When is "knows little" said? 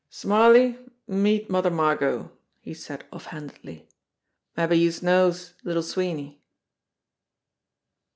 5.03-5.83